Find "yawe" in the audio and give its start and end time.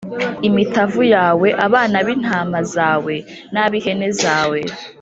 1.15-1.47